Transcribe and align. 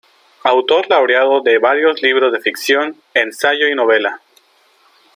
Autor 0.43 0.89
laureado 0.89 1.41
de 1.41 1.59
varios 1.59 2.01
libros 2.01 2.33
de 2.33 2.39
ficción, 2.39 2.99
ensayo 3.13 3.67
y 3.67 3.75
novela. 3.75 4.19